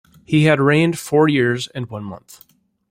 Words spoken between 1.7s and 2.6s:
one month.